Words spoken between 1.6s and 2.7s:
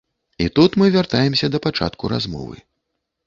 пачатку размовы.